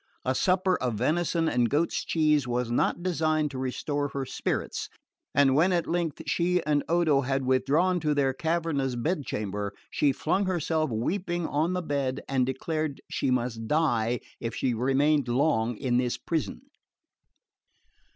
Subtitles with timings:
[0.25, 4.89] A supper of venison and goat's cheese was not designed to restore her spirits,
[5.35, 10.47] and when at length she and Odo had withdrawn to their cavernous bedchamber, she flung
[10.47, 15.97] herself weeping on the bed and declared she must die if she remained long in
[15.97, 16.61] this prison.